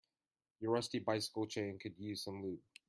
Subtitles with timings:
[0.59, 2.59] Your rusty bicycle chain could use some lube.